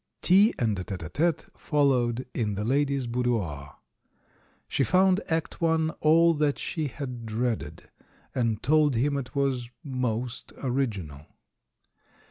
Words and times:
Tea 0.23 0.51
and 0.57 0.79
a 0.79 0.83
tete 0.83 1.03
a 1.03 1.09
tete 1.09 1.45
followed 1.55 2.25
in 2.33 2.55
the 2.55 2.65
lady's 2.65 3.05
boudoir. 3.05 3.75
She 4.67 4.83
found 4.83 5.21
Act 5.29 5.61
I 5.61 5.89
all 5.99 6.33
that 6.33 6.57
she 6.57 6.87
had 6.87 7.27
dreaded, 7.27 7.87
and 8.33 8.63
told 8.63 8.95
him 8.95 9.15
it 9.15 9.35
was 9.35 9.69
most 9.83 10.53
original. 10.63 11.27